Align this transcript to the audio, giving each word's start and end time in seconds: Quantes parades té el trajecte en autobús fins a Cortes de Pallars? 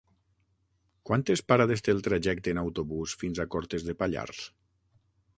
Quantes 1.09 1.43
parades 1.51 1.83
té 1.87 1.93
el 1.97 2.01
trajecte 2.07 2.53
en 2.55 2.61
autobús 2.61 3.13
fins 3.25 3.43
a 3.43 3.47
Cortes 3.57 3.85
de 3.91 3.95
Pallars? 3.99 4.41